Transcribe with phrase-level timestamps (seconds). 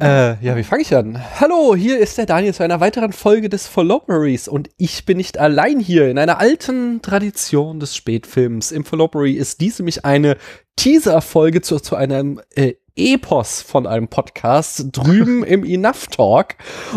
[0.00, 1.22] Äh, ja, wie fange ich an?
[1.40, 5.36] Hallo, hier ist der Daniel zu einer weiteren Folge des Folloperies und ich bin nicht
[5.36, 6.08] allein hier.
[6.08, 10.38] In einer alten Tradition des Spätfilms im Follopery ist dies nämlich eine
[10.76, 16.54] Teaser-Folge zu, zu einem äh, Epos von einem Podcast drüben im Enough Talk.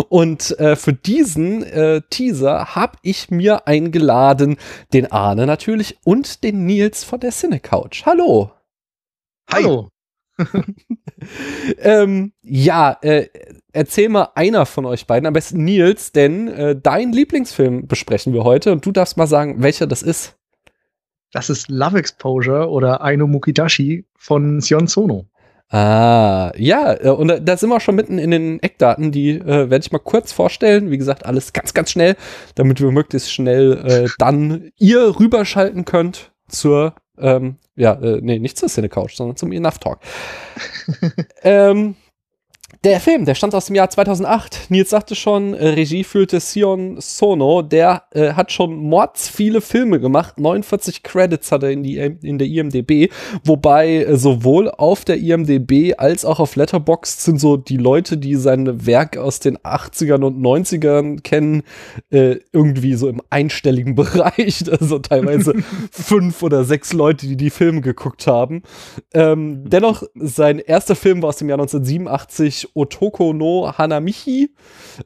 [0.07, 4.55] Und äh, für diesen äh, Teaser habe ich mir eingeladen
[4.93, 8.05] den Arne natürlich und den Nils von der Cine Couch.
[8.05, 8.51] Hallo.
[9.51, 9.63] Hi.
[9.63, 9.89] Hallo.
[11.79, 13.27] ähm, ja, äh,
[13.71, 18.43] erzähl mal einer von euch beiden, am besten Nils, denn äh, dein Lieblingsfilm besprechen wir
[18.43, 20.35] heute und du darfst mal sagen, welcher das ist.
[21.31, 25.27] Das ist Love Exposure oder Aino Mukidashi von Sion Sono.
[25.69, 29.79] Ah, ja, äh, und da sind wir schon mitten in den Eckdaten, die äh, werde
[29.79, 30.91] ich mal kurz vorstellen.
[30.91, 32.15] Wie gesagt, alles ganz, ganz schnell,
[32.53, 38.57] damit wir möglichst schnell äh, dann ihr rüberschalten könnt zur ähm, ja, äh, nee, nicht
[38.57, 39.99] zur Cine Couch, sondern zum Enough Talk.
[41.43, 41.95] ähm,
[42.83, 44.65] der Film, der stammt aus dem Jahr 2008.
[44.69, 47.61] Nils sagte schon, äh, Regie führte Sion Sono.
[47.61, 50.37] Der äh, hat schon mords viele Filme gemacht.
[50.37, 53.09] 49 Credits hat er in, die, in der IMDb.
[53.45, 58.35] Wobei äh, sowohl auf der IMDb als auch auf Letterboxd sind so die Leute, die
[58.35, 61.63] sein Werk aus den 80ern und 90ern kennen,
[62.11, 64.65] äh, irgendwie so im einstelligen Bereich.
[64.69, 65.53] Also teilweise
[65.91, 68.61] fünf oder sechs Leute, die die Filme geguckt haben.
[69.13, 74.51] Ähm, dennoch, sein erster Film war aus dem Jahr 1987 Otoko no Hanamichi.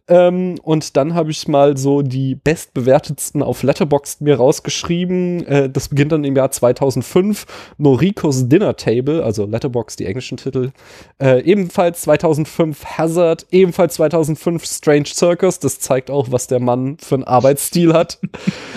[0.07, 5.45] Ähm, und dann habe ich mal so die bestbewertetsten auf Letterboxd mir rausgeschrieben.
[5.45, 7.45] Äh, das beginnt dann im Jahr 2005.
[7.77, 10.71] Norikos Dinner Table, also Letterboxd, die englischen Titel.
[11.19, 15.59] Äh, ebenfalls 2005 Hazard, ebenfalls 2005 Strange Circus.
[15.59, 18.19] Das zeigt auch, was der Mann für einen Arbeitsstil hat.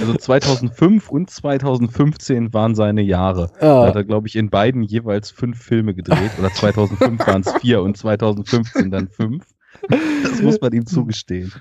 [0.01, 3.51] Also 2005 und 2015 waren seine Jahre.
[3.57, 3.61] Ah.
[3.61, 6.33] Da hat er, glaube ich, in beiden jeweils fünf Filme gedreht.
[6.39, 9.45] Oder 2005 waren es vier und 2015 sind dann fünf.
[9.89, 11.53] Das muss man ihm zugestehen.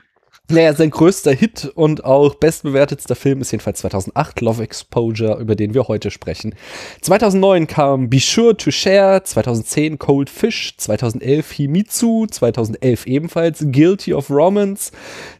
[0.51, 5.75] Naja, sein größter Hit und auch bestbewertetster Film ist jedenfalls 2008 Love Exposure, über den
[5.75, 6.55] wir heute sprechen.
[7.01, 14.31] 2009 kam Be Sure to Share, 2010 Cold Fish, 2011 Himitsu, 2011 ebenfalls Guilty of
[14.31, 14.91] Romance,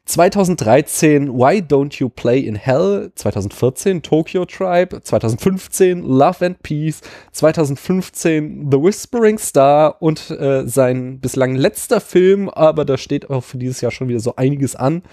[0.09, 8.71] 2013 Why Don't You Play in Hell, 2014 Tokyo Tribe, 2015 Love and Peace, 2015
[8.71, 13.81] The Whispering Star und äh, sein bislang letzter Film, aber da steht auch für dieses
[13.81, 15.03] Jahr schon wieder so einiges an,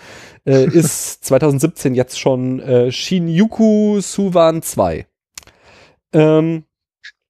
[0.46, 5.06] äh, ist 2017 jetzt schon äh, Shinjuku Suwan 2.
[6.14, 6.64] Ähm,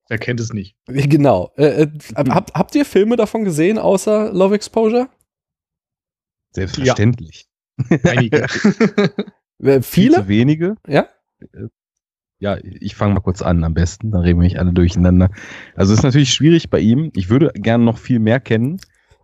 [0.09, 0.77] Wer kennt es nicht?
[0.87, 1.51] Genau.
[1.57, 5.09] Äh, äh, habt, habt ihr Filme davon gesehen, außer Love Exposure?
[6.53, 7.49] Selbstverständlich.
[8.05, 8.47] Einige.
[9.59, 9.83] Viele?
[9.83, 10.77] Viel zu wenige.
[10.87, 11.09] Ja?
[11.41, 11.69] Äh,
[12.39, 15.31] ja, ich fange mal kurz an am besten, dann reden wir nicht alle durcheinander.
[15.75, 17.11] Also es ist natürlich schwierig bei ihm.
[17.15, 18.79] Ich würde gerne noch viel mehr kennen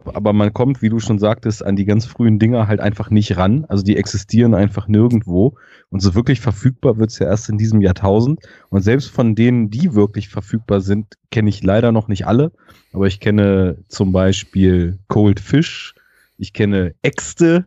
[0.06, 3.36] aber man kommt, wie du schon sagtest, an die ganz frühen Dinger halt einfach nicht
[3.36, 3.64] ran.
[3.68, 5.56] Also die existieren einfach nirgendwo.
[5.90, 8.40] Und so wirklich verfügbar wird's ja erst in diesem Jahrtausend.
[8.70, 12.52] Und selbst von denen, die wirklich verfügbar sind, kenne ich leider noch nicht alle.
[12.92, 15.94] Aber ich kenne zum Beispiel Cold Fish.
[16.38, 17.66] Ich kenne Äxte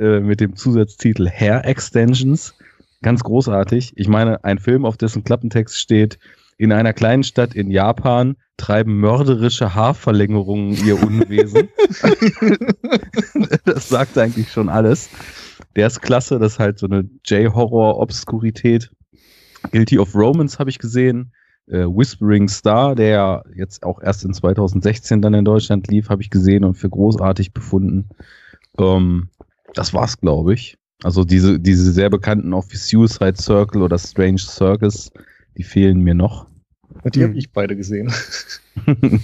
[0.00, 2.54] äh, mit dem Zusatztitel Hair Extensions.
[3.02, 3.92] Ganz großartig.
[3.96, 6.18] Ich meine, ein Film, auf dessen Klappentext steht,
[6.58, 11.68] in einer kleinen Stadt in Japan treiben mörderische Haarverlängerungen ihr Unwesen.
[13.64, 15.08] das sagt eigentlich schon alles.
[15.76, 18.90] Der ist klasse, das ist halt so eine J-Horror-Obskurität.
[19.70, 21.32] Guilty of Romance habe ich gesehen.
[21.66, 26.30] Äh, Whispering Star, der jetzt auch erst in 2016 dann in Deutschland lief, habe ich
[26.30, 28.10] gesehen und für großartig befunden.
[28.78, 29.28] Ähm,
[29.74, 30.76] das war's, glaube ich.
[31.02, 35.10] Also diese, diese sehr bekannten auch wie Suicide Circle oder Strange Circus,
[35.56, 36.46] die fehlen mir noch.
[37.04, 37.28] Die hm.
[37.28, 38.12] habe ich beide gesehen.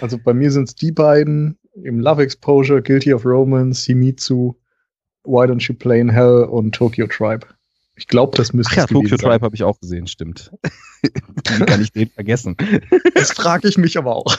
[0.00, 4.54] also bei mir sind es die beiden im Love Exposure, Guilty of Romance, Himitsu,
[5.24, 7.46] Why Don't You Play in Hell und Tokyo Tribe.
[7.96, 10.52] Ich glaube, das müsste Ach ja, Tokyo Tribe habe ich auch gesehen, stimmt.
[11.02, 12.56] Wie kann ich den vergessen?
[13.14, 14.36] Das frage ich mich aber auch.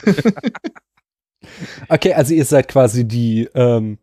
[1.89, 3.97] okay, also ihr seid quasi die ähm,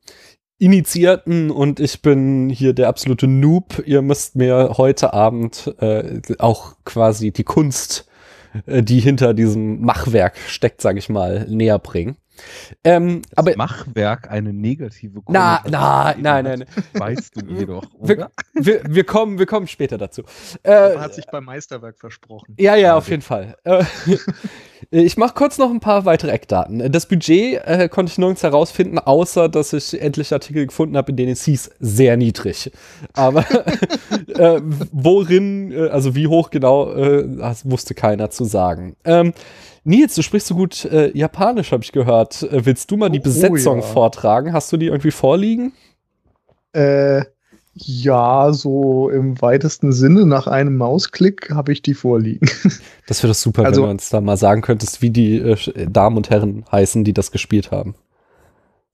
[0.58, 3.82] Initiierten und ich bin hier der absolute Noob.
[3.86, 8.08] Ihr müsst mir heute Abend äh, auch quasi die Kunst
[8.66, 12.16] äh, die hinter diesem Machwerk steckt, sage ich mal, näher bringen.
[12.84, 16.64] Ähm, das aber Machwerk eine negative Na, na, nein, nein, nein.
[16.92, 18.30] Weißt du jedoch, oder?
[18.52, 20.22] Wir, wir, wir, kommen, wir kommen später dazu.
[20.62, 22.54] Äh, hat sich beim Meisterwerk versprochen.
[22.58, 23.56] Ja, ja, auf jeden Fall.
[24.90, 26.90] Äh, Ich mache kurz noch ein paar weitere Eckdaten.
[26.92, 31.16] Das Budget äh, konnte ich nirgends herausfinden, außer dass ich endlich Artikel gefunden habe, in
[31.16, 32.70] denen es hieß, sehr niedrig.
[33.14, 33.40] Aber
[34.28, 34.60] äh,
[34.92, 38.96] worin, äh, also wie hoch genau, äh, das wusste keiner zu sagen.
[39.04, 39.32] Ähm,
[39.84, 42.44] Nils, du sprichst so gut Japanisch, habe ich gehört.
[42.50, 43.82] Willst du mal die Oh, Besetzung ja.
[43.86, 44.52] vortragen?
[44.52, 45.74] Hast du die irgendwie vorliegen?
[46.72, 47.22] Äh,
[47.78, 52.48] ja, so im weitesten Sinne nach einem Mausklick habe ich die vorliegen.
[53.08, 55.86] Das wäre doch super, Also- wenn du uns da mal sagen könntest, wie die äh,
[55.88, 57.94] Damen und Herren heißen, die das gespielt haben.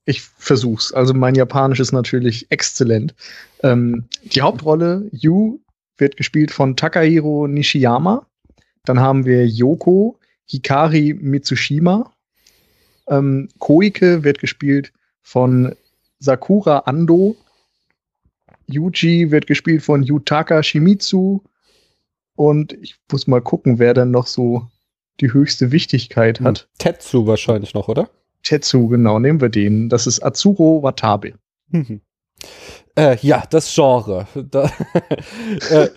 [0.05, 0.93] Ich versuch's.
[0.93, 3.15] Also mein Japanisch ist natürlich exzellent.
[3.63, 5.59] Ähm, die Hauptrolle Yu
[5.97, 8.27] wird gespielt von Takahiro Nishiyama.
[8.85, 12.11] Dann haben wir Yoko Hikari Mitsushima.
[13.07, 14.91] Ähm, Koike wird gespielt
[15.23, 15.73] von
[16.19, 17.35] Sakura Ando.
[18.67, 21.43] Yuji wird gespielt von Yutaka Shimizu.
[22.35, 24.67] Und ich muss mal gucken, wer dann noch so
[25.19, 26.67] die höchste Wichtigkeit hat.
[26.79, 28.09] Tetsu wahrscheinlich noch, oder?
[28.41, 29.89] Tetsu, genau, nehmen wir den.
[29.89, 31.33] Das ist Atsuro Watabe.
[31.69, 32.01] Mhm.
[32.95, 34.27] Äh, ja, das Genre.
[34.35, 34.71] Da,
[35.69, 35.89] äh,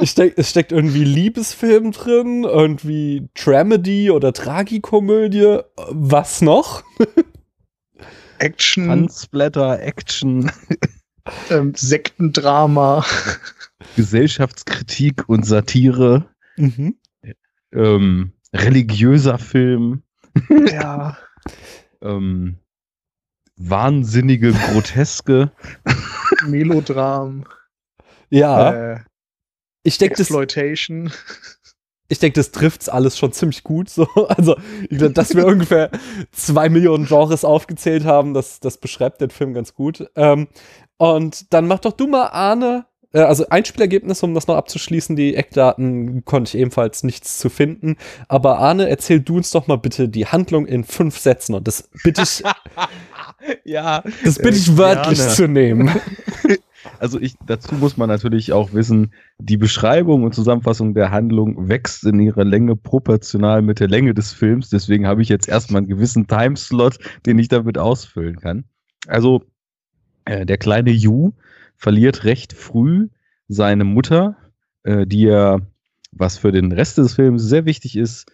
[0.00, 5.58] ich denk, es steckt irgendwie Liebesfilm drin, irgendwie Dramedy oder Tragikomödie.
[5.90, 6.82] Was noch?
[8.38, 10.50] Action, Fansplatter, Action,
[11.50, 13.04] ähm, Sektendrama.
[13.96, 16.96] Gesellschaftskritik und Satire, Mhm.
[17.72, 20.02] ähm, religiöser Film,
[20.72, 21.16] ja.
[22.02, 22.58] ähm,
[23.56, 25.52] wahnsinnige Groteske.
[26.46, 27.44] Melodram.
[28.30, 29.00] Ja, Äh,
[29.84, 31.10] ich denke, das, Exploitation.
[32.08, 33.88] Ich denk, das trifft's alles schon ziemlich gut.
[33.90, 34.06] So.
[34.28, 34.56] Also,
[34.88, 35.90] ich glaub, dass wir ungefähr
[36.32, 40.08] zwei Millionen Genres aufgezählt haben, das, das beschreibt den Film ganz gut.
[40.16, 40.48] Ähm,
[40.96, 45.34] und dann mach doch du mal, Arne, äh, also Einspielergebnis, um das noch abzuschließen, die
[45.34, 47.96] Eckdaten konnte ich ebenfalls nichts zu finden.
[48.28, 51.88] Aber Arne, erzähl du uns doch mal bitte die Handlung in fünf Sätzen und das
[52.04, 52.42] bitte ich,
[53.64, 55.34] ja, das bitte ich wörtlich gerne.
[55.34, 55.90] zu nehmen.
[56.98, 62.04] Also ich, dazu muss man natürlich auch wissen, die Beschreibung und Zusammenfassung der Handlung wächst
[62.04, 64.70] in ihrer Länge proportional mit der Länge des Films.
[64.70, 68.64] Deswegen habe ich jetzt erstmal einen gewissen Timeslot, den ich damit ausfüllen kann.
[69.06, 69.42] Also
[70.24, 71.32] äh, der kleine Yu
[71.76, 73.08] verliert recht früh
[73.48, 74.36] seine Mutter,
[74.82, 75.60] äh, die er,
[76.12, 78.30] was für den Rest des Films sehr wichtig ist,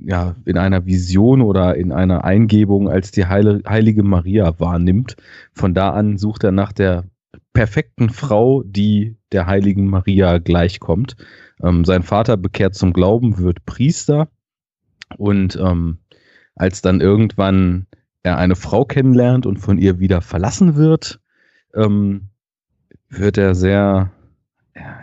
[0.00, 5.16] ja, in einer Vision oder in einer Eingebung als die heilige Maria wahrnimmt.
[5.52, 7.04] Von da an sucht er nach der
[7.52, 11.16] perfekten Frau, die der heiligen Maria gleichkommt.
[11.62, 14.28] Ähm, sein Vater bekehrt zum Glauben, wird Priester
[15.16, 15.98] und ähm,
[16.54, 17.86] als dann irgendwann
[18.22, 21.20] er eine Frau kennenlernt und von ihr wieder verlassen wird,
[21.74, 22.28] ähm,
[23.08, 24.12] wird er sehr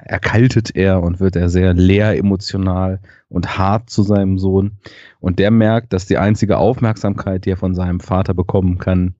[0.05, 4.77] erkaltet er und wird er sehr leer emotional und hart zu seinem Sohn.
[5.19, 9.15] Und der merkt, dass die einzige Aufmerksamkeit, die er von seinem Vater bekommen kann,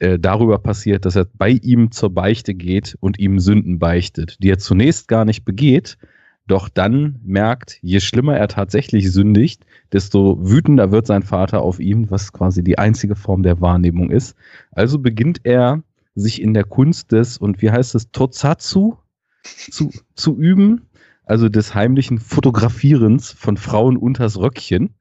[0.00, 4.50] äh, darüber passiert, dass er bei ihm zur Beichte geht und ihm Sünden beichtet, die
[4.50, 5.98] er zunächst gar nicht begeht,
[6.46, 12.10] doch dann merkt, je schlimmer er tatsächlich sündigt, desto wütender wird sein Vater auf ihn,
[12.10, 14.34] was quasi die einzige Form der Wahrnehmung ist.
[14.72, 15.82] Also beginnt er
[16.14, 18.96] sich in der Kunst des, und wie heißt es, Tozatsu
[19.42, 20.86] zu, zu üben,
[21.24, 24.94] also des heimlichen Fotografierens von Frauen unters Röckchen,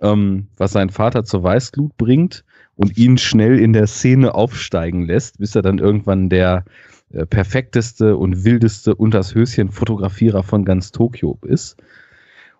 [0.00, 2.44] ähm, was sein Vater zur Weißglut bringt
[2.76, 6.64] und ihn schnell in der Szene aufsteigen lässt, bis er dann irgendwann der
[7.12, 11.76] äh, perfekteste und wildeste unters Höschen Fotografierer von ganz Tokio ist.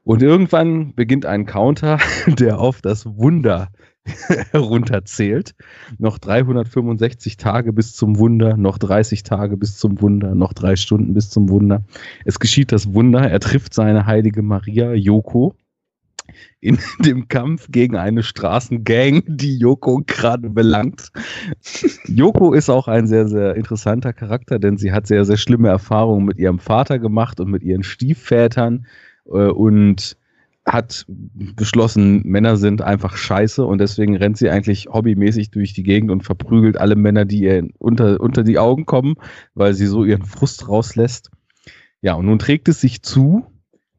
[0.05, 3.71] Und irgendwann beginnt ein Counter, der auf das Wunder
[4.51, 5.55] herunterzählt.
[5.99, 11.15] Noch 365 Tage bis zum Wunder, noch 30 Tage bis zum Wunder, noch drei Stunden
[11.15, 11.83] bis zum Wunder.
[12.25, 15.55] Es geschieht das Wunder, er trifft seine heilige Maria, Yoko,
[16.61, 21.11] in dem Kampf gegen eine Straßengang, die Yoko gerade belangt.
[22.07, 26.25] Yoko ist auch ein sehr, sehr interessanter Charakter, denn sie hat sehr, sehr schlimme Erfahrungen
[26.25, 28.87] mit ihrem Vater gemacht und mit ihren Stiefvätern
[29.27, 30.17] äh, und
[30.67, 36.11] hat beschlossen, Männer sind einfach scheiße und deswegen rennt sie eigentlich hobbymäßig durch die Gegend
[36.11, 39.17] und verprügelt alle Männer, die ihr unter, unter die Augen kommen,
[39.55, 41.31] weil sie so ihren Frust rauslässt.
[42.01, 43.45] Ja, und nun trägt es sich zu,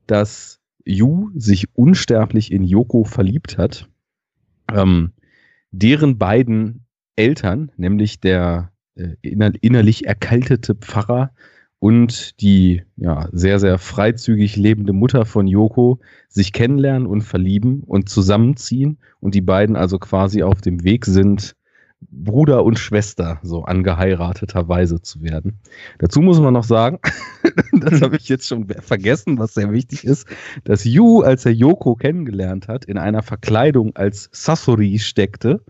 [0.07, 3.89] dass Yu sich unsterblich in Yoko verliebt hat.
[4.71, 5.11] Ähm,
[5.71, 11.31] deren beiden Eltern, nämlich der äh, inner innerlich erkaltete Pfarrer
[11.79, 15.99] und die ja, sehr, sehr freizügig lebende Mutter von Yoko
[16.29, 21.55] sich kennenlernen und verlieben und zusammenziehen und die beiden also quasi auf dem Weg sind,
[22.11, 25.59] Bruder und Schwester so angeheirateterweise zu werden.
[25.99, 26.99] Dazu muss man noch sagen,
[27.73, 30.27] das habe ich jetzt schon vergessen, was sehr wichtig ist,
[30.63, 35.61] dass Yu, als er Yoko kennengelernt hat, in einer Verkleidung als Sasori steckte,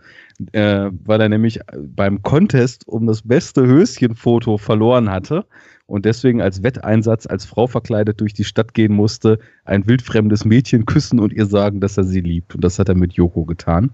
[0.51, 5.46] äh, weil er nämlich beim Contest um das beste Höschenfoto verloren hatte
[5.88, 10.86] und deswegen als Wetteinsatz als Frau verkleidet durch die Stadt gehen musste, ein wildfremdes Mädchen
[10.86, 12.56] küssen und ihr sagen, dass er sie liebt.
[12.56, 13.92] Und das hat er mit Yoko getan.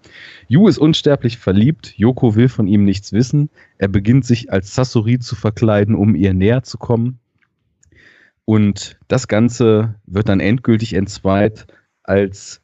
[0.47, 1.97] Yu ist unsterblich verliebt.
[1.97, 3.49] Yoko will von ihm nichts wissen.
[3.77, 7.19] Er beginnt sich als Sasori zu verkleiden, um ihr näher zu kommen.
[8.45, 11.67] Und das Ganze wird dann endgültig entzweit
[12.03, 12.61] als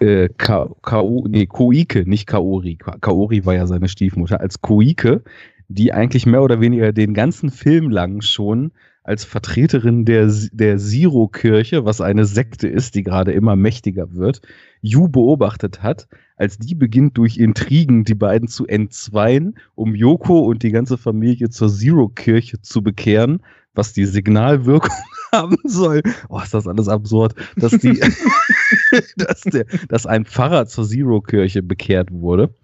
[0.00, 2.76] äh, Ka Ka nee, Koike, nicht Kaori.
[2.76, 5.22] Kaori war ja seine Stiefmutter, als Koike,
[5.68, 8.72] die eigentlich mehr oder weniger den ganzen Film lang schon
[9.04, 14.42] als Vertreterin der, der Zero-Kirche, was eine Sekte ist, die gerade immer mächtiger wird,
[14.82, 20.62] Yu beobachtet hat, als die beginnt durch Intrigen die beiden zu entzweien, um Yoko und
[20.62, 23.42] die ganze Familie zur Zero-Kirche zu bekehren,
[23.74, 24.94] was die Signalwirkung
[25.32, 26.02] haben soll.
[26.28, 27.98] Oh, ist das alles absurd, dass die,
[29.16, 32.54] dass der, dass ein Pfarrer zur Zero-Kirche bekehrt wurde.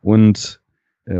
[0.00, 0.60] Und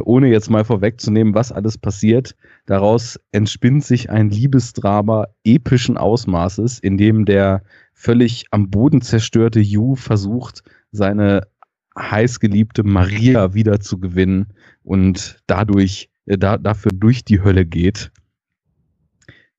[0.03, 2.35] ohne jetzt mal vorwegzunehmen, was alles passiert,
[2.67, 7.63] daraus entspinnt sich ein Liebesdrama epischen Ausmaßes, in dem der
[7.95, 11.47] völlig am Boden zerstörte Yu versucht, seine
[11.99, 14.49] heißgeliebte Maria wieder zu gewinnen
[14.83, 18.13] und dadurch äh, da, dafür durch die Hölle geht.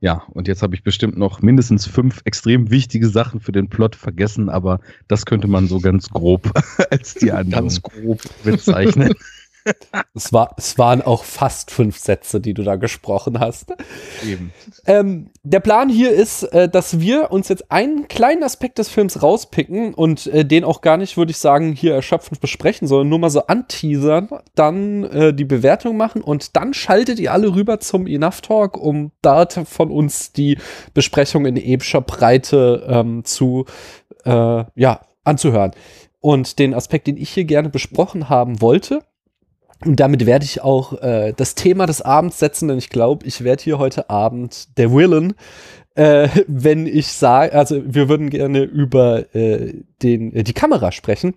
[0.01, 3.98] Ja, und jetzt habe ich bestimmt noch mindestens fünf extrem wichtige Sachen für den Plot
[3.98, 6.50] vergessen, aber das könnte man so ganz grob
[6.91, 9.13] als die anderen ganz grob bezeichnen.
[10.14, 13.74] es, war, es waren auch fast fünf Sätze, die du da gesprochen hast.
[14.26, 14.52] Eben.
[14.86, 19.22] Ähm, der Plan hier ist, äh, dass wir uns jetzt einen kleinen Aspekt des Films
[19.22, 23.20] rauspicken und äh, den auch gar nicht, würde ich sagen, hier erschöpfend besprechen, sondern nur
[23.20, 28.08] mal so anteasern, dann äh, die Bewertung machen und dann schaltet ihr alle rüber zum
[28.08, 30.58] Enough Talk, um dort von uns die
[30.94, 33.66] Besprechung in epischer Breite ähm, zu,
[34.26, 35.72] äh, ja, anzuhören.
[36.22, 39.04] Und den Aspekt, den ich hier gerne besprochen haben wollte,
[39.86, 43.43] und damit werde ich auch äh, das Thema des Abends setzen, denn ich glaube, ich
[43.43, 45.36] werde hier heute Abend der Willen,
[45.95, 51.36] äh, wenn ich sage, also wir würden gerne über äh, den, äh, die Kamera sprechen.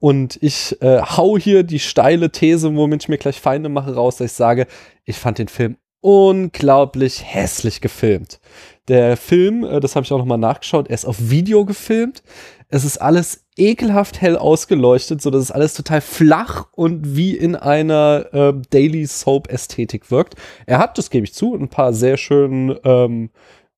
[0.00, 4.16] Und ich äh, hau hier die steile These, womit ich mir gleich Feinde mache, raus,
[4.18, 4.66] dass ich sage,
[5.04, 8.40] ich fand den Film unglaublich hässlich gefilmt.
[8.88, 12.22] Der Film, äh, das habe ich auch noch mal nachgeschaut, er ist auf Video gefilmt.
[12.70, 17.56] Es ist alles ekelhaft hell ausgeleuchtet, so dass es alles total flach und wie in
[17.56, 20.34] einer äh, Daily Soap Ästhetik wirkt.
[20.66, 23.30] Er hat, das gebe ich zu, ein paar sehr schöne ähm,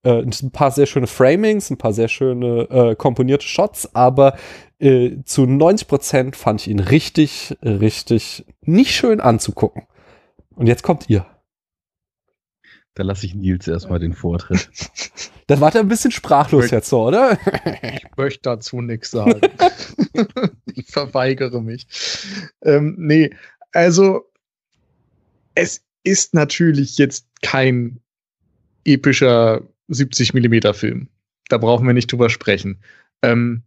[0.03, 4.35] äh, ein paar sehr schöne Framings, ein paar sehr schöne äh, komponierte Shots, aber
[4.79, 9.83] äh, zu 90 Prozent fand ich ihn richtig, richtig nicht schön anzugucken.
[10.55, 11.25] Und jetzt kommt ihr.
[12.93, 14.69] Da lasse ich Nils erstmal den Vortritt.
[15.47, 17.37] Das war ja ein bisschen sprachlos ich jetzt so, oder?
[17.81, 19.41] ich möchte dazu nichts sagen.
[20.73, 21.87] ich verweigere mich.
[22.61, 23.31] Ähm, nee,
[23.71, 24.31] also
[25.55, 27.99] es ist natürlich jetzt kein
[28.85, 31.09] epischer 70 Millimeter Film.
[31.49, 32.79] Da brauchen wir nicht drüber sprechen.
[33.21, 33.63] Ähm,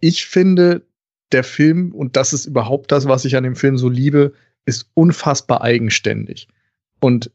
[0.00, 0.86] ich finde,
[1.32, 4.32] der Film, und das ist überhaupt das, was ich an dem Film so liebe,
[4.66, 6.48] ist unfassbar eigenständig.
[7.00, 7.30] Und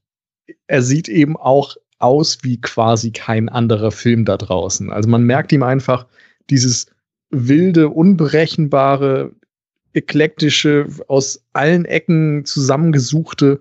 [0.67, 4.91] er sieht eben auch aus wie quasi kein anderer Film da draußen.
[4.91, 6.05] Also man merkt ihm einfach
[6.49, 6.87] dieses
[7.29, 9.31] wilde, unberechenbare,
[9.93, 13.59] eklektische, aus allen Ecken zusammengesuchte,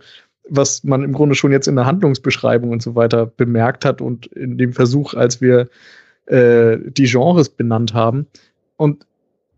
[0.48, 4.26] was man im Grunde schon jetzt in der Handlungsbeschreibung und so weiter bemerkt hat und
[4.26, 5.68] in dem Versuch, als wir
[6.26, 8.26] äh, die Genres benannt haben.
[8.76, 9.06] Und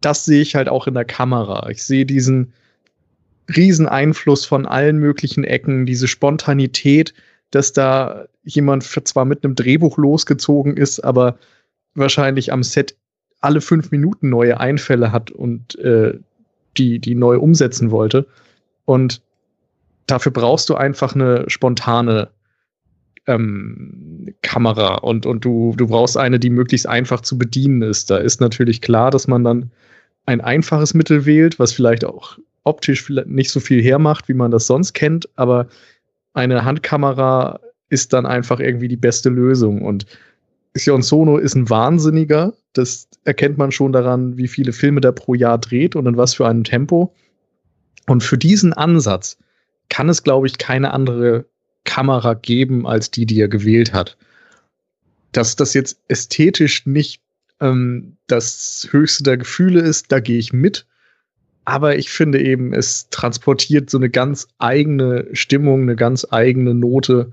[0.01, 1.69] das sehe ich halt auch in der Kamera.
[1.69, 2.53] Ich sehe diesen
[3.49, 7.15] riesen Einfluss von allen möglichen Ecken, diese Spontanität,
[7.51, 11.39] dass da jemand zwar mit einem Drehbuch losgezogen ist, aber
[11.95, 12.97] wahrscheinlich am Set
[13.41, 16.19] alle fünf Minuten neue Einfälle hat und äh,
[16.77, 18.27] die, die neu umsetzen wollte.
[18.85, 19.23] Und
[20.07, 22.29] dafür brauchst du einfach eine spontane
[23.27, 28.11] ähm, Kamera und, und du, du brauchst eine, die möglichst einfach zu bedienen ist.
[28.11, 29.71] Da ist natürlich klar, dass man dann
[30.27, 34.51] ein einfaches Mittel wählt, was vielleicht auch optisch vielleicht nicht so viel hermacht, wie man
[34.51, 35.69] das sonst kennt, aber
[36.33, 39.83] eine Handkamera ist dann einfach irgendwie die beste Lösung.
[39.83, 40.07] Und
[40.75, 42.55] Sion Sono ist ein Wahnsinniger.
[42.73, 46.35] Das erkennt man schon daran, wie viele Filme der pro Jahr dreht und in was
[46.35, 47.15] für einem Tempo.
[48.07, 49.39] Und für diesen Ansatz
[49.89, 51.47] kann es, glaube ich, keine andere
[51.85, 54.17] Kamera geben als die, die er gewählt hat.
[55.33, 57.23] Dass das jetzt ästhetisch nicht
[57.61, 60.87] ähm, das höchste der Gefühle ist, da gehe ich mit.
[61.71, 67.31] Aber ich finde eben, es transportiert so eine ganz eigene Stimmung, eine ganz eigene Note.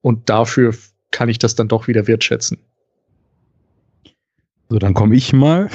[0.00, 0.74] Und dafür
[1.10, 2.56] kann ich das dann doch wieder wertschätzen.
[4.70, 5.68] So, dann komme ich mal.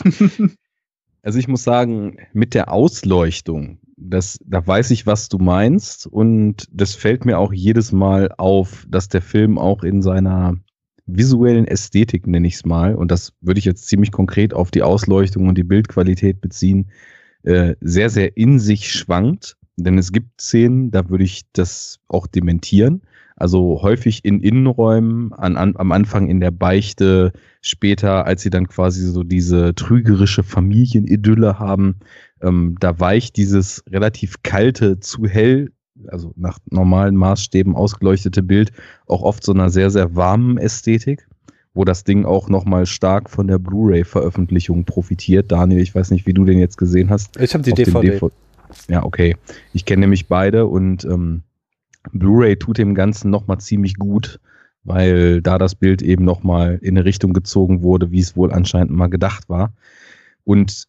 [1.22, 6.06] also ich muss sagen, mit der Ausleuchtung, das, da weiß ich, was du meinst.
[6.06, 10.54] Und das fällt mir auch jedes Mal auf, dass der Film auch in seiner
[11.06, 14.82] visuellen Ästhetik, nenne ich es mal, und das würde ich jetzt ziemlich konkret auf die
[14.82, 16.90] Ausleuchtung und die Bildqualität beziehen,
[17.46, 19.56] äh, sehr, sehr in sich schwankt.
[19.76, 23.02] Denn es gibt Szenen, da würde ich das auch dementieren.
[23.36, 28.66] Also häufig in Innenräumen, an, an, am Anfang in der Beichte, später, als sie dann
[28.66, 31.96] quasi so diese trügerische Familienidylle haben,
[32.40, 35.70] ähm, da weicht dieses relativ kalte, zu hell,
[36.08, 38.72] also nach normalen Maßstäben ausgeleuchtete Bild
[39.06, 41.28] auch oft so einer sehr, sehr warmen Ästhetik,
[41.76, 45.52] wo das Ding auch nochmal stark von der Blu-ray-Veröffentlichung profitiert.
[45.52, 47.38] Daniel, ich weiß nicht, wie du den jetzt gesehen hast.
[47.38, 48.12] Ich habe die DVD.
[48.12, 48.32] DVD.
[48.88, 49.36] Ja, okay.
[49.74, 51.42] Ich kenne nämlich beide und ähm,
[52.12, 54.40] Blu-ray tut dem Ganzen nochmal ziemlich gut,
[54.84, 58.92] weil da das Bild eben nochmal in eine Richtung gezogen wurde, wie es wohl anscheinend
[58.92, 59.74] mal gedacht war.
[60.44, 60.86] Und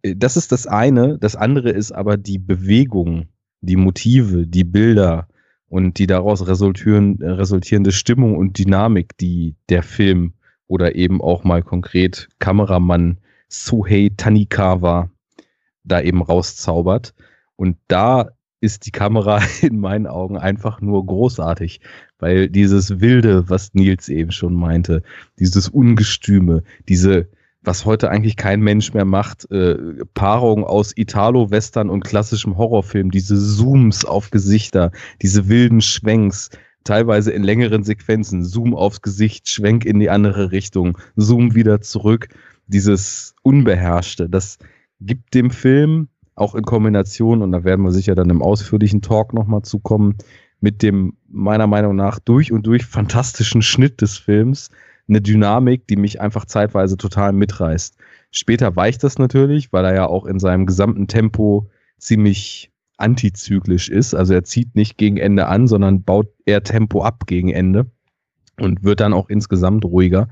[0.00, 1.18] äh, das ist das eine.
[1.18, 3.26] Das andere ist aber die Bewegung,
[3.60, 5.28] die Motive, die Bilder
[5.74, 10.34] und die daraus resultieren, resultierende Stimmung und Dynamik, die der Film
[10.68, 15.10] oder eben auch mal konkret Kameramann Suhei Tanikawa
[15.82, 17.12] da eben rauszaubert.
[17.56, 21.80] Und da ist die Kamera in meinen Augen einfach nur großartig,
[22.20, 25.02] weil dieses Wilde, was Nils eben schon meinte,
[25.40, 27.28] dieses Ungestüme, diese,
[27.64, 29.76] was heute eigentlich kein Mensch mehr macht, äh,
[30.14, 34.92] Paarung aus Italo-Western und klassischem Horrorfilm, diese Zooms auf Gesichter,
[35.22, 36.50] diese wilden Schwenks,
[36.84, 42.28] teilweise in längeren Sequenzen, Zoom aufs Gesicht, Schwenk in die andere Richtung, Zoom wieder zurück,
[42.66, 44.58] dieses Unbeherrschte, das
[45.00, 49.32] gibt dem Film auch in Kombination, und da werden wir sicher dann im ausführlichen Talk
[49.32, 50.16] nochmal zukommen,
[50.60, 54.70] mit dem meiner Meinung nach durch und durch fantastischen Schnitt des Films
[55.08, 57.96] eine Dynamik, die mich einfach zeitweise total mitreißt.
[58.30, 61.68] Später weicht das natürlich, weil er ja auch in seinem gesamten Tempo
[61.98, 64.14] ziemlich antizyklisch ist.
[64.14, 67.86] Also er zieht nicht gegen Ende an, sondern baut eher Tempo ab gegen Ende
[68.58, 70.28] und wird dann auch insgesamt ruhiger.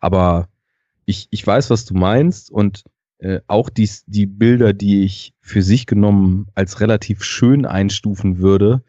[0.00, 0.48] Aber
[1.06, 2.84] ich, ich weiß, was du meinst und
[3.18, 8.82] äh, auch die, die Bilder, die ich für sich genommen als relativ schön einstufen würde,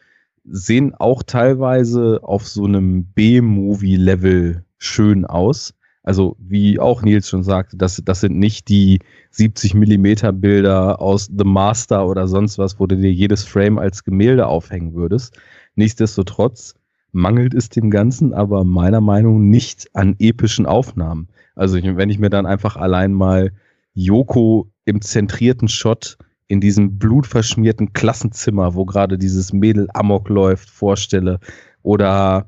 [0.43, 5.73] sehen auch teilweise auf so einem B-Movie-Level schön aus.
[6.03, 11.27] Also wie auch Nils schon sagte, das, das sind nicht die 70 Millimeter Bilder aus
[11.27, 15.37] The Master oder sonst was, wo du dir jedes Frame als Gemälde aufhängen würdest.
[15.75, 16.73] Nichtsdestotrotz
[17.11, 21.27] mangelt es dem Ganzen aber meiner Meinung nach nicht an epischen Aufnahmen.
[21.55, 23.51] Also wenn ich mir dann einfach allein mal
[23.93, 26.17] Yoko im zentrierten Shot
[26.47, 31.39] in diesem blutverschmierten Klassenzimmer, wo gerade dieses Mädel Amok läuft, vorstelle.
[31.83, 32.47] Oder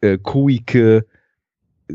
[0.00, 1.06] äh, Kuike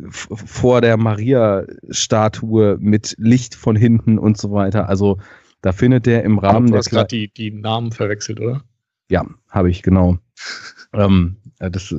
[0.10, 4.90] vor der Maria-Statue mit Licht von hinten und so weiter.
[4.90, 5.18] Also
[5.62, 8.64] da findet der im Rahmen du hast gerade die, die Namen verwechselt, oder?
[9.10, 10.18] Ja, habe ich, genau.
[10.94, 11.94] ähm, das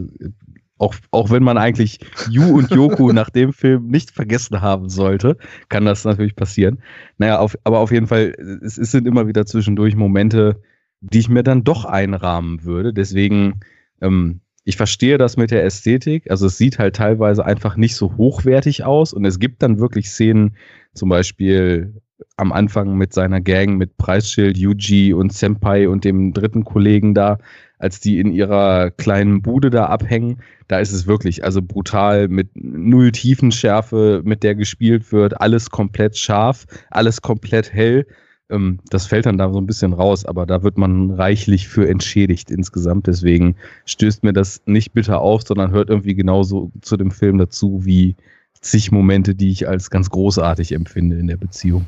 [0.78, 1.98] auch, auch wenn man eigentlich
[2.30, 5.36] Yu und Yoku nach dem Film nicht vergessen haben sollte,
[5.68, 6.78] kann das natürlich passieren.
[7.18, 10.60] Naja, auf, aber auf jeden Fall, es, es sind immer wieder zwischendurch Momente,
[11.00, 12.92] die ich mir dann doch einrahmen würde.
[12.92, 13.60] Deswegen,
[14.00, 16.28] ähm, ich verstehe das mit der Ästhetik.
[16.28, 20.10] Also es sieht halt teilweise einfach nicht so hochwertig aus und es gibt dann wirklich
[20.10, 20.56] Szenen,
[20.92, 21.94] zum Beispiel
[22.36, 27.38] am Anfang mit seiner Gang, mit Preisschild, Yuji und Senpai und dem dritten Kollegen da,
[27.78, 32.48] als die in ihrer kleinen Bude da abhängen, da ist es wirklich also brutal mit
[32.54, 38.04] null Tiefenschärfe, mit der gespielt wird, alles komplett scharf, alles komplett hell.
[38.50, 41.88] Ähm, das fällt dann da so ein bisschen raus, aber da wird man reichlich für
[41.88, 43.06] entschädigt insgesamt.
[43.06, 47.84] Deswegen stößt mir das nicht bitter auf, sondern hört irgendwie genauso zu dem Film dazu
[47.84, 48.16] wie
[48.60, 51.86] zig Momente, die ich als ganz großartig empfinde in der Beziehung.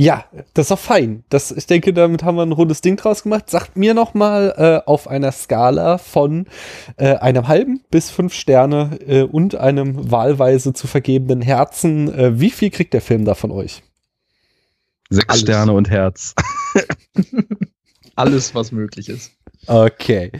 [0.00, 1.24] Ja, das ist auch fein.
[1.28, 3.50] Das, ich denke, damit haben wir ein rundes Ding draus gemacht.
[3.50, 6.46] Sagt mir noch mal äh, auf einer Skala von
[6.98, 12.50] äh, einem halben bis fünf Sterne äh, und einem wahlweise zu vergebenen Herzen, äh, wie
[12.50, 13.82] viel kriegt der Film da von euch?
[15.10, 15.40] Sechs Alles.
[15.40, 16.34] Sterne und Herz.
[18.16, 19.32] Alles, was möglich ist.
[19.66, 20.32] Okay.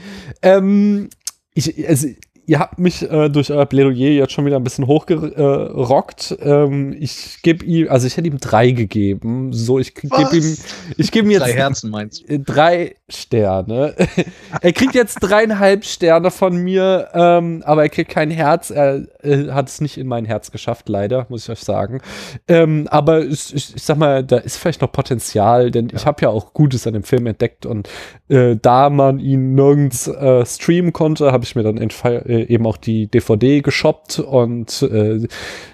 [0.43, 1.09] Ähm,
[1.55, 2.09] ich, also
[2.49, 6.37] ihr habt mich äh, durch euer Plädoyer jetzt schon wieder ein bisschen hochgerockt.
[6.41, 9.53] Ähm, ich gebe ihm, also ich hätte ihm drei gegeben.
[9.53, 10.57] So, ich gebe ihm,
[10.97, 12.35] ich gebe ihm jetzt Drei Herzen meinst du?
[12.35, 13.95] äh, drei Sterne.
[14.63, 18.71] er kriegt jetzt dreieinhalb Sterne von mir, ähm, aber er kriegt kein Herz.
[18.71, 22.01] Er äh, hat es nicht in mein Herz geschafft, leider, muss ich euch sagen.
[22.49, 26.23] Ähm, aber ich, ich, ich sag mal, da ist vielleicht noch Potenzial, denn ich habe
[26.23, 27.91] ja auch Gutes an dem Film entdeckt und
[28.29, 32.66] äh, da man ihn nirgends äh, streamen konnte, habe ich mir dann Fe- äh, eben
[32.66, 35.27] auch die DVD geshoppt und äh,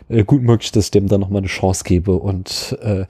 [0.08, 3.06] äh, gut möglich, dass ich dem dann noch mal eine Chance gebe und äh,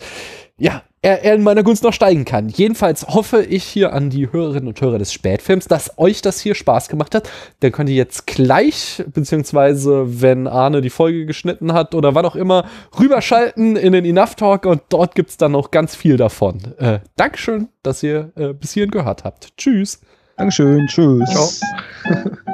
[0.57, 2.49] ja, er, er in meiner Gunst noch steigen kann.
[2.49, 6.55] Jedenfalls hoffe ich hier an die Hörerinnen und Hörer des Spätfilms, dass euch das hier
[6.55, 7.29] Spaß gemacht hat.
[7.61, 12.37] Dann könnt ihr jetzt gleich, beziehungsweise wenn Arne die Folge geschnitten hat oder wann auch
[12.37, 12.65] immer,
[12.99, 16.61] rüberschalten in den Enough Talk und dort gibt's dann noch ganz viel davon.
[16.79, 19.55] Äh, Dankeschön, dass ihr äh, bis hierhin gehört habt.
[19.59, 20.01] Tschüss.
[20.39, 21.29] Dankeschön, tschüss.
[21.29, 22.35] Ciao.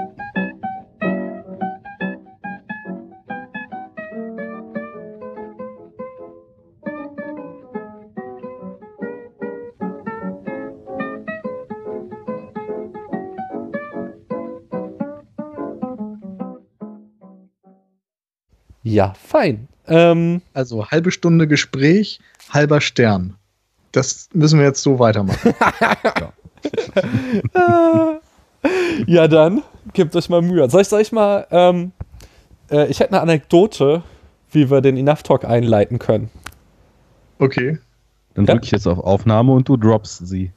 [18.90, 19.68] Ja, fein.
[19.87, 22.18] Ähm, Also halbe Stunde Gespräch,
[22.50, 23.37] halber Stern.
[23.92, 25.55] Das müssen wir jetzt so weitermachen.
[29.07, 30.68] ja, dann gebt euch mal Mühe.
[30.70, 31.92] Soll ich, soll ich mal, ähm,
[32.70, 34.03] äh, ich hätte eine Anekdote,
[34.53, 36.31] wie wir den Enough Talk einleiten können.
[37.38, 37.79] Okay.
[38.35, 38.55] Dann Ja.
[38.55, 40.50] drücke ich jetzt auf Aufnahme und du droppst sie.